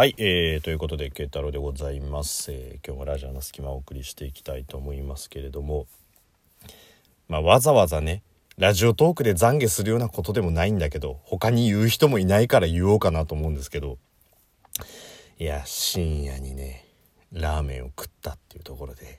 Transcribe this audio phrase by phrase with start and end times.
[0.00, 5.88] はい、えー、ということで慶太郎でございます、えー今日もラジオの隙間をお送りしていきたいと思いますけれども。
[7.26, 8.22] まあわざわざね
[8.58, 13.98] ラジオトークで懺悔するようなことでもないんだけど他に言う人もいないから言おうかなと思うんですけど。
[15.40, 16.86] いや深夜にね
[17.32, 19.18] ラーメンを食ったっていうところで。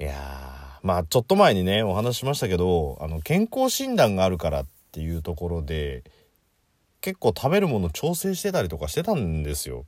[0.00, 6.02] いやまあちょっと前にねお話ししましたけどあの健康診断があるからっていうところで
[7.04, 9.84] 結構食べるもの調整してたりとかしてたんですよ。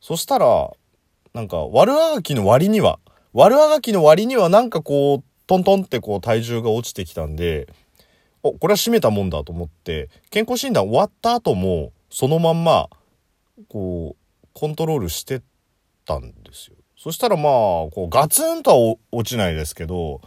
[0.00, 0.70] そしたら
[1.34, 3.00] なんか悪あがきの割には
[3.32, 7.66] 悪あがきの割にはなんかこうトントンってこう体重が落ちてきたんで
[8.44, 12.88] おこれは締めたもんだと思って健康診断終わった後もそのまんま
[13.68, 15.42] こうコントロールして
[16.04, 16.76] たんですよ。
[16.96, 17.50] そしたらまあ
[17.90, 20.20] こうガツンとは落ちないですけど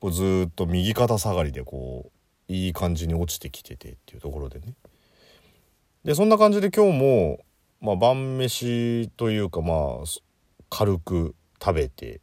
[0.00, 2.10] こうずっと右肩下がりでこ
[2.48, 4.74] ういい感じに落ちてきててっていうところでね。
[6.04, 7.38] でそんな感じで今日も、
[7.80, 9.76] まあ、晩飯というかまあ
[10.68, 12.20] 軽く食べて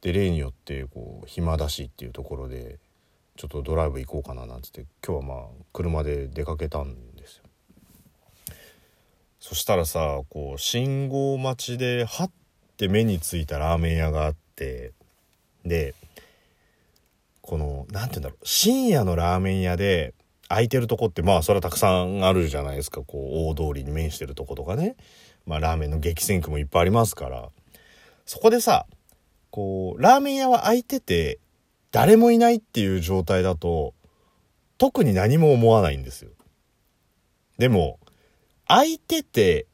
[0.00, 2.78] で例によってこう暇だしっていうところで
[3.36, 7.44] ちょっとドライブ行こうかななんつって今日はまあ車で出かけたんですよ。
[9.40, 12.30] そしたらさこう信号待ちではっ
[12.76, 14.92] て目についたラーメン屋があって
[15.64, 15.94] で
[17.40, 20.14] このなんて言うんだろう深夜のラーメン屋で
[20.52, 23.02] 空いてるとこってまあそれはたくさんあるじゃないですか。
[23.02, 24.96] こう大通りに面してるとことかね。
[25.46, 27.48] まあラーメンの激戦区もいっぱいありますから。
[28.26, 28.86] そこでさ
[29.50, 31.38] こうラーメン屋は空いてて
[31.90, 33.94] 誰もいないっていう状態だと
[34.78, 36.30] 特に何も思わないんですよ。
[37.58, 37.98] でも
[38.66, 39.66] 空いてて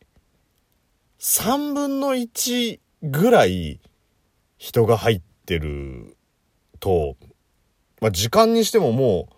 [1.18, 3.80] 3分の1ぐらい
[4.58, 6.16] 人が入ってる
[6.78, 7.16] と、
[8.00, 9.37] まあ、時間にしてももう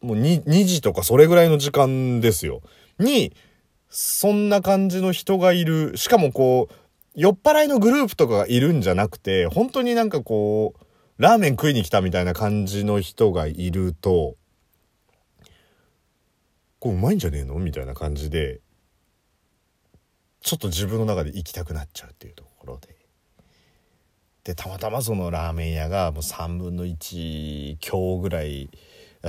[0.00, 2.62] もう 2, 2時とかそれぐらいの時間ですよ。
[2.98, 3.34] に、
[3.88, 5.96] そんな感じの人がいる。
[5.96, 6.74] しかもこう、
[7.14, 10.86] 酔っ払いのグループとかがいるんじゃなくて、本当になんかこう、
[11.18, 14.36] ラーメン食いに来たみたいな感じの人がいると、
[16.78, 18.60] これうまいんじゃねえのみたいな感じで、
[20.42, 22.94] ちょっと自分の中で行きたくなっちゃうっていうところで。
[24.44, 28.70] で、たまたまそのラーメン屋がもう3分の1強ぐらい、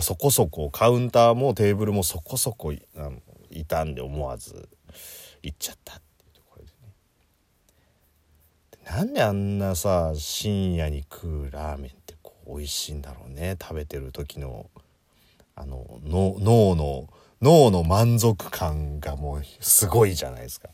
[0.02, 3.14] そこそこカウンターもテーブルもそこそこいあの
[3.50, 4.70] いたんで思わず
[5.44, 6.94] 行っちゃったっていうところでね。
[8.84, 13.56] でなんであんなさ深夜に食うラーメンってこう美味しいんだろうね。
[13.62, 14.70] 食べてる時の
[15.56, 17.08] あのの脳の
[17.42, 20.70] 脳の満足感がもうすごいじゃないですか。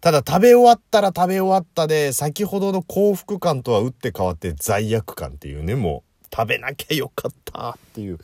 [0.00, 6.11] ただ食べ終わったら食べ終わったで先ほどの幸福感とは打って変わって罪悪感っていうねもう。
[6.34, 8.18] 食べなきゃよかったっていう。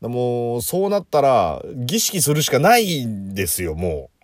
[0.00, 4.16] もう、そうなったら、儀式するしかないんですよ、もう。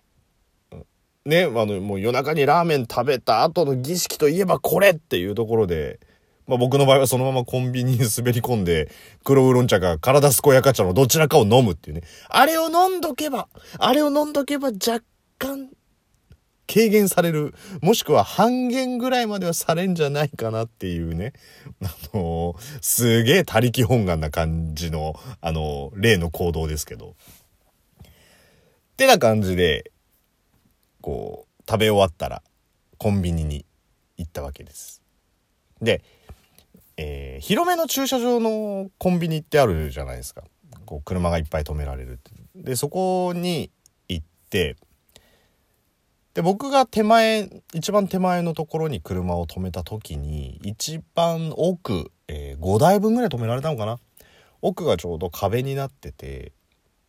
[1.25, 5.99] ね、あの、もう夜中にラーメン食べた後の儀式といえばこれっていうところで、
[6.47, 8.91] まあ僕の場合はそのままコンビニに滑り込んで、
[9.23, 12.03] 黒ウーロン茶か体健やか茶のどちらかを飲むっていうね。
[12.27, 13.47] あれを飲んどけば、
[13.77, 15.01] あれを飲んどけば若
[15.37, 15.69] 干、
[16.67, 21.33] 軽減される、もしくは半減ぐらいまではされんじゃないかなっていうね、
[21.83, 27.15] あのーすげえ他力本願な感じの、あのー例の行動ですけど。
[28.01, 29.91] ってな感じで、
[31.01, 32.43] こう、食べ終わったら、
[32.97, 33.65] コンビニに
[34.17, 35.01] 行ったわけです。
[35.81, 36.01] で、
[36.97, 40.43] えー広めの駐車場のコンビニってあるじゃないですか。
[40.85, 42.19] こう、車がいっぱい止められる。
[42.55, 43.71] で、そこに
[44.07, 44.77] 行って、
[46.33, 53.99] で僕が手前一番手前のところに車を止めた時に一番奥、えー5台分ぐらい止められたのかな？
[54.61, 56.53] 奥がちょうど壁になってて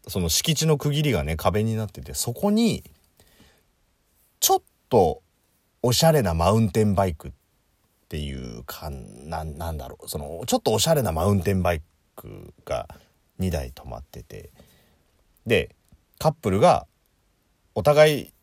[0.08, 2.84] その敷地の区切りがね壁になっててそこに
[4.40, 5.22] ちょっと
[5.82, 7.32] おしゃれなマウンテンバイクっ
[8.08, 10.08] ていうかなんなんだろう。
[10.08, 11.82] そのちょっとおしゃれなマウンテンバイ
[12.14, 12.88] クが
[13.40, 14.50] 2台止まってて。
[15.46, 15.74] で
[16.18, 16.86] カップルが
[17.74, 18.33] お互い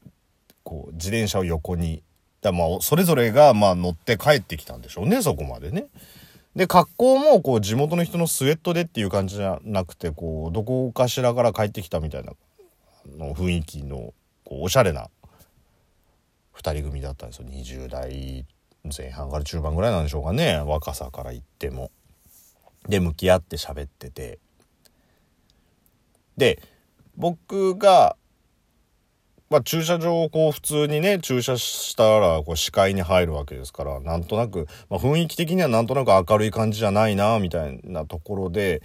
[0.63, 2.03] こう自転車を横に
[2.41, 5.87] だまあそれぞれがまあ乗って帰ってきたんでしょうねそこまでね。
[6.55, 12.33] で格好もこう地元の人のスウェットでっていう感じじゃなくてこうどこかしらから帰ってきたみたいな
[13.17, 14.13] の雰囲気の
[14.43, 15.09] こうおしゃれな
[16.55, 18.45] 2人組だったんですよ20代
[18.97, 21.91] 前半から中盤ぐらいなんでしょうかね若さから言っても。
[22.89, 24.39] で向き合って喋ってて
[26.35, 26.59] で
[27.15, 28.15] 僕が
[29.51, 38.81] まあ、駐車場をこう普通にね駐車したらこう視界に入るわけですからなんとなく、まあ、雰囲気的にはなんとなく明るい感じじゃないなみたいなところで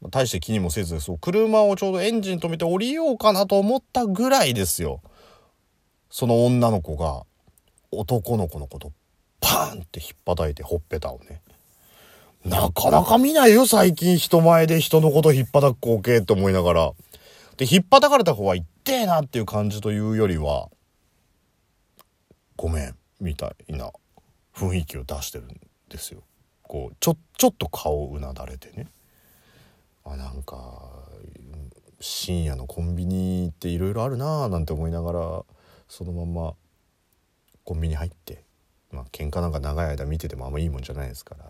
[0.00, 5.00] ま大して気にもせずそう車をちょうどエンジン止めて降りようかなと思ったぐらいですよ。
[6.10, 7.24] その女の子が
[7.90, 8.92] 男の子のこと
[9.40, 11.40] パーンって引っ叩いてほっぺたをね。
[12.44, 14.16] なかなか見ないよ最近。
[14.16, 16.92] 人前で人のこと引っ叩く光景って思いながら。
[17.58, 20.68] で引っ叩かれた方は痛えなっていう感じというよりは
[22.56, 23.90] ごめんみたいな
[24.54, 26.22] 雰囲気を出してるんですよ。
[26.62, 28.86] こうちょちょっと顔をうなだれてね。
[30.04, 30.80] あなんか
[32.00, 35.44] 深夜のコンビニっていろいろあるなーなんて思いながら
[35.88, 36.54] そのまま
[37.64, 38.44] コンビニ入って
[38.92, 41.44] まあ喧嘩なんか長い間見ててもあんまいいもんじゃないですから。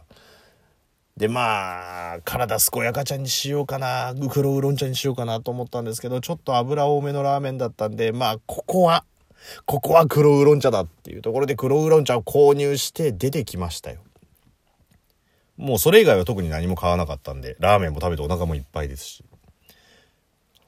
[1.19, 9.05] でまあ体健やかちゃんにしようかな黒ウーロン茶にしようかなと思ったんですけどちょっと油多めのラーメンだったんでまあここは
[9.67, 13.99] ここは黒ウーロン茶だっていうところで黒ウーロン茶を購入して出てきましたよ。
[15.57, 19.25] もうそれ以外は特に何も買わなかったんでラーメンも食べてお腹もいっぱいですし。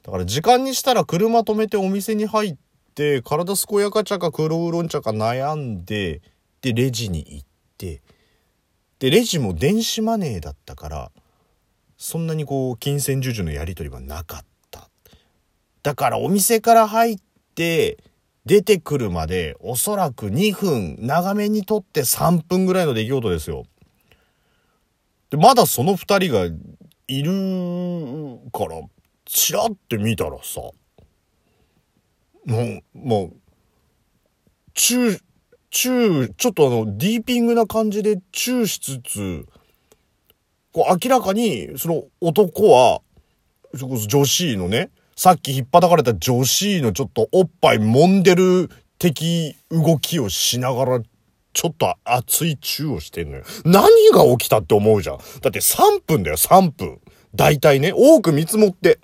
[0.03, 2.55] だから時間にしたら車止めてお店に入っ
[2.93, 6.21] て体健やか茶か黒ウーロン茶か悩んで
[6.61, 7.47] でレジに行っ
[7.77, 8.01] て
[9.01, 11.11] でレジも電子マネーだったから
[11.97, 14.89] そんなにこう金銭授受のやり取りはなかった。
[15.81, 17.17] だからお店から入っ
[17.55, 17.97] て
[18.45, 23.65] 出てくるまでおそらく2分長めにとって3分ぐらいの出来事ですよ。
[25.31, 26.45] でまだその2人が
[27.07, 28.81] いるから
[29.25, 30.75] チラって見たらさも
[32.45, 33.33] うもう
[34.75, 35.21] チュー
[35.71, 39.45] チューちょっとあのディーピングな感じでチューしつつ
[40.73, 43.01] こう明らかにその男は
[43.75, 48.69] そこ女子のねさっき引っ叩かれた女子のちょっとおっぱい揉んでる
[48.99, 50.99] 的動きをしながら
[51.53, 53.43] ちょっと熱いチューをしてんのよ。
[53.65, 55.17] 何が起きたって思うじゃん。
[55.17, 56.99] だって3分だよ、3分。
[57.35, 58.99] 大体ね、多く見積もって。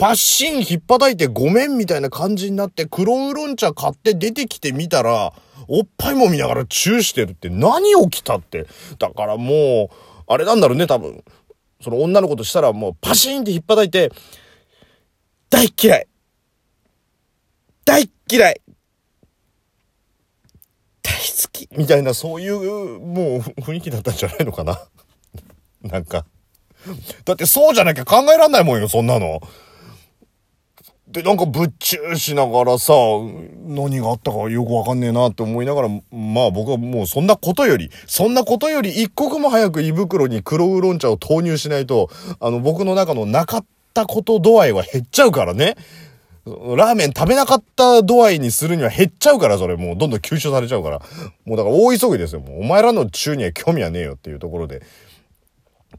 [0.00, 5.34] パッシン引っ叩いてごめんみたいな感じになって黒ウーロン茶買って出てきてみたら、
[5.68, 8.66] おっぱいも見ながらチューしてるって何起きたって。
[8.98, 11.22] だからもう、あれなんだろうね、多分。
[11.82, 14.10] その女の子としたらもうパシーンって引っ叩いて、
[15.50, 16.06] 大嫌い
[17.84, 18.60] 大嫌い
[21.02, 24.80] 大好きみたいなそういうもう雰囲気だったんじゃないのかな
[25.82, 26.24] なんか。
[27.26, 29.42] だってそうじゃなきゃ考えらんないもんよ、そんなの。
[31.10, 32.92] で、なんかぶっちゅうしながらさ、
[33.66, 45.74] 何があったかよくわかんねえなって思いながら、まあ僕はもうそんなことより、そんなことより一刻も早く胃袋に黒ウーロン茶を投入しないと、あの僕の中のなかったこと度合いは減っちゃうからね。
[46.46, 51.00] ラーメン食べなかった度合いにするには減っちゃうから、それもうどんどん吸収されちゃうから。
[51.44, 52.40] もうだから大急ぎですよ。
[52.40, 54.82] もうお前らの中には興味はねえよっていうところで。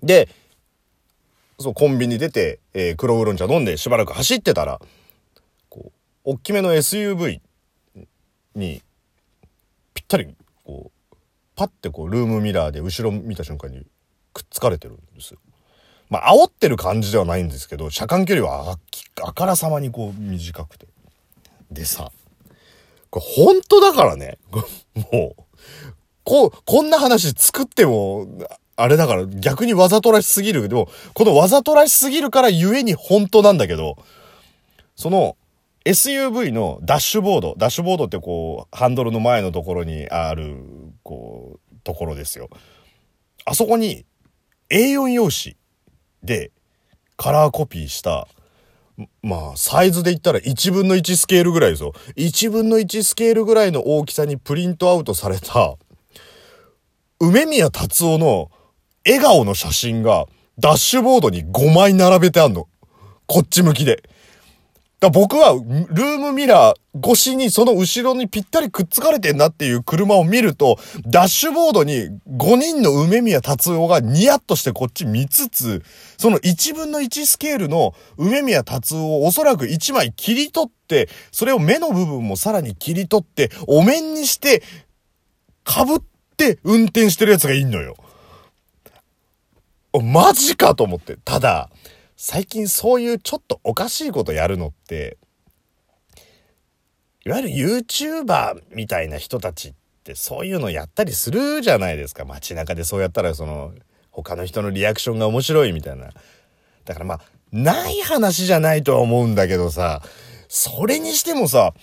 [0.01, 0.29] で、
[1.59, 4.79] そう、コンビニ出て、えー、黒ウーロン茶飲んでしばらく走ってたら、
[6.23, 7.41] 大きめの SUV
[8.55, 8.81] に
[9.93, 11.15] ぴったりこう
[11.55, 13.85] パッてこうルームミラーで後ろ見た瞬間に
[14.33, 15.39] くっつかれてるんですよ。
[16.09, 18.77] まあ煽ってる感じではないんですけど車間距離は
[19.23, 20.87] あからさまにこう短くて。
[21.71, 22.11] でさ
[23.09, 24.37] これ本当だからね
[25.11, 25.43] もう
[26.23, 28.27] こうこんな話作っても
[28.75, 33.97] あれだから逆にわざとらしすぎるでもこのわざとらしすぎるからゆえに本当なんだけど
[34.95, 35.37] その
[35.85, 40.57] SUV のダッシュボード、ダッシュボードってこう、ハンドルの前のところにある、
[41.03, 42.49] こう、ところですよ。
[43.45, 44.05] あそこに
[44.69, 45.57] A4 用紙
[46.23, 46.51] で
[47.17, 48.27] カラーコピーした、
[49.23, 51.93] まあ、サイズで言ったら1分の1スケールぐらいですよ。
[52.15, 55.77] 1分の1スケールぐらいの大きさにプリントアウトされた、
[57.19, 58.51] 梅宮達夫の
[59.05, 60.27] 笑顔の写真が
[60.59, 62.67] ダッシュボードに5枚並べてあんの。
[63.25, 64.03] こっち向きで。
[65.01, 70.77] だ僕は、ルームミラー越しにその後ろにぴったりくっつかれてんなっていう車を見ると、
[71.07, 75.81] ダッシュボードに5人の梅宮達夫がニヤッとしてこっち見つつ、
[76.19, 84.61] その1分の1スケールの梅宮達夫をおそらく1枚切り取って、それを目の部分もさらに切り取って、お面にして、
[85.65, 86.01] 被っ
[86.37, 87.95] て運転してるやつがいんのよ。
[89.99, 91.17] マジかと思って。
[91.25, 91.71] ただ、
[92.23, 95.17] 最近そういうちょっとおかしいことやるのって、
[97.25, 99.73] いわゆる YouTuber みたいな人たちっ
[100.03, 102.23] てそういうのやったりするじゃないですか。
[102.23, 103.73] 街中でそうやったらその
[104.11, 106.11] 他の人のリアクションが面白いみたいな。
[106.85, 110.03] だからまあ、ない話じゃないとは思うんだけどさ、
[110.47, 111.73] それにしてもさ、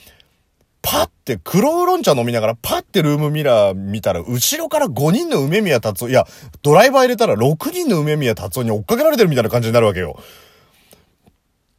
[0.90, 6.26] パッて黒ウーロン茶飲みながらパッてルームミラー見たら後ろから5人の梅宮達夫、いや、
[6.62, 10.18] ドライバー入れたら6人の梅宮達夫に追っかけられてるみたいな感じになるわけよ。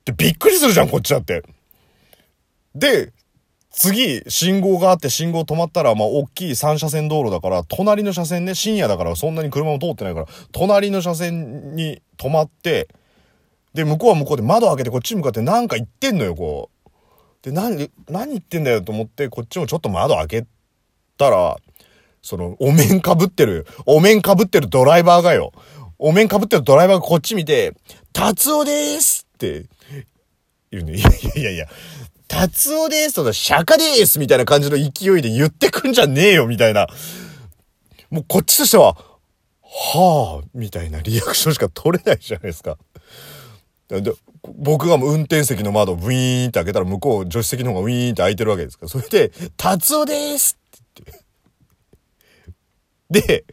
[0.06, 1.42] で、びっくりするじゃん、こっちだって。
[2.76, 3.12] で、
[3.72, 12.88] 次、信号があって信号止まったら、まあ、大きい3車線道路だから、隣の車線ね、深夜だからそんなに車も通ってないから、隣の車線に止まって、
[13.74, 16.79] で、向こうは向こうで窓開けてこっち向かってなんか言ってんのよ、こう。
[17.42, 20.46] で、何、何言ってんだよと思って、こっちもちょっと窓開け
[21.18, 21.58] たら、
[22.22, 25.54] その、お面かぶってる、お面かぶってるドライバーがよ。
[25.98, 27.74] お面かぶってるドライバーがこっち見て、
[28.14, 29.66] 達夫ですって
[30.72, 30.96] 言うね。
[30.96, 31.68] いやいやいやいや、
[32.28, 36.88] 達夫ですとか、釈迦ですみたいな感じの勢いで言ってくんじゃねえよみたいな。
[38.10, 38.98] もうこっちとしては、
[39.62, 42.78] はぁ、みたいなリアクションしか取れないじゃないですか。
[43.90, 48.90] で僕がもう運転席の窓をウィーンって開けたら向こう助手席の方がウィーンって開いてるわけですから。
[48.90, 51.12] それで、達夫ですって
[53.12, 53.28] 言って。
[53.28, 53.46] で、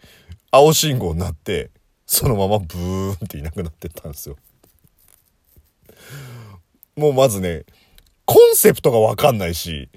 [0.50, 1.70] 青信号になって、
[2.06, 4.36] そのままブーンっていなくなってったんですよ。
[6.96, 7.64] もうまずね、
[8.26, 9.88] コンセプトがわかんないし、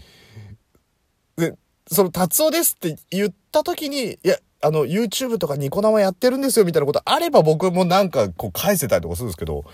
[1.36, 1.54] で、
[1.92, 9.66] その達夫ですって言った時に、いや、あの、YouTube とかニコ生やってるんですよみたいなことあれば僕もなんかこう返せたりとかするんですけど、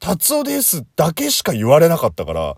[0.00, 2.56] 達夫ですだけしか言われなかったから、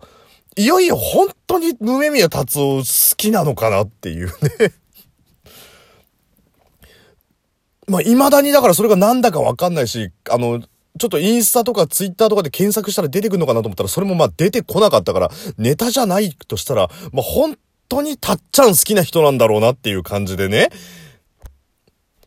[0.56, 4.32] いよいよ本当に梅宮達夫好きなのかなっていうね
[7.88, 10.60] まあ、未だにだからそれがなんだかわかんないし、あの、
[10.98, 17.58] ちょっとインスタとかツイッターとかで検索したら出てくるのかなと思ったら、それもまあ出てこなかったから、ネタじゃないとしたら、まあ本
[17.88, 20.70] 当にたっちゃん好きな人なんだろうなっていう感じでね。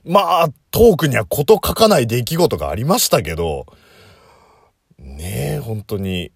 [0.03, 3.65] まあ、トークにはこと書かない出来事がありましたけど、
[4.97, 6.31] ねえ、本当に、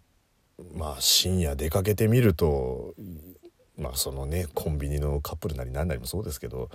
[0.76, 2.94] まあ深夜出かけてみると、
[3.78, 6.70] まあそのね、コンビニのカップルなり何なりもそうですけど、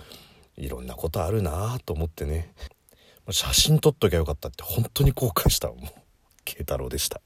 [0.57, 2.53] いろんなことあるなと思ってね。
[3.31, 5.69] 写真撮っときゃよかったって本当に後悔した。
[5.69, 5.79] もう、
[6.43, 7.21] 慶太郎でした。